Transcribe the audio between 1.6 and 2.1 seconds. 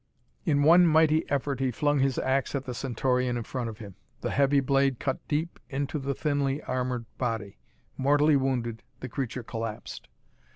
flung